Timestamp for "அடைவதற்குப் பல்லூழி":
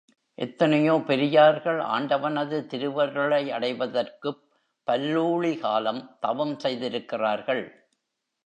3.51-5.59